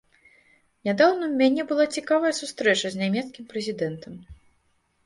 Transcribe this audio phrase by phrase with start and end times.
[0.87, 4.13] Нядаўна ў мяне была цікавая сустрэча з нямецкім прэзідэнтам.